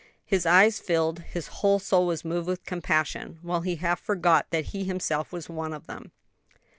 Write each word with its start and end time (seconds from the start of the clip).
His 0.25 0.47
eyes 0.47 0.79
filled; 0.79 1.19
his 1.19 1.45
whole 1.61 1.77
soul 1.77 2.07
was 2.07 2.25
moved 2.25 2.47
with 2.47 2.65
compassion, 2.65 3.37
while 3.43 3.61
he 3.61 3.75
half 3.75 3.99
forgot 3.99 4.49
that 4.49 4.65
he 4.73 4.83
himself 4.85 5.31
was 5.31 5.47
one 5.47 5.73
of 5.73 5.85
them. 5.85 6.11